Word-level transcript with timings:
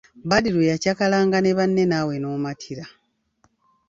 Badru 0.29 0.61
yakyakalanga 0.69 1.37
ne 1.41 1.51
banne 1.57 1.83
naawe 1.87 2.13
n'omatira. 2.19 2.85